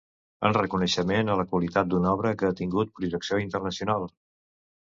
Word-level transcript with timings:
En 0.47 0.53
reconeixement 0.57 1.29
a 1.33 1.35
la 1.41 1.45
qualitat 1.51 1.91
d’una 1.93 2.11
obra 2.15 2.33
que 2.41 2.49
ha 2.49 2.55
obtingut 2.55 2.97
projecció 2.99 3.41
internacional. 3.47 4.11